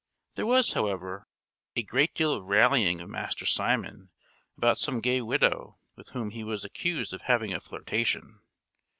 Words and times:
There 0.33 0.47
was, 0.47 0.73
however, 0.73 1.27
a 1.75 1.83
great 1.83 2.15
deal 2.15 2.33
of 2.33 2.49
rallying 2.49 2.99
of 3.01 3.09
Master 3.11 3.45
Simon 3.45 4.09
about 4.57 4.79
some 4.79 4.99
gay 4.99 5.21
widow, 5.21 5.77
with 5.95 6.09
whom 6.09 6.31
he 6.31 6.43
was 6.43 6.65
accused 6.65 7.13
of 7.13 7.21
having 7.21 7.53
a 7.53 7.59
flirtation. 7.61 8.39